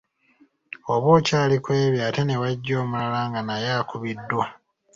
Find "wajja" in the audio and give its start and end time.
2.41-2.73